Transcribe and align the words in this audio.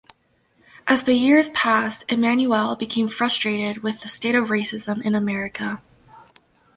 As 0.87 1.03
the 1.03 1.13
years 1.13 1.49
passed 1.49 2.05
Emanuel 2.11 2.75
became 2.75 3.07
frustrated 3.07 3.83
with 3.83 4.01
the 4.01 4.07
state 4.07 4.33
of 4.33 4.47
racism 4.47 4.99
in 5.03 5.13
America. 5.13 5.79